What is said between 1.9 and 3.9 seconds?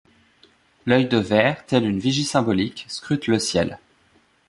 vigie symbolique, scrute le ciel.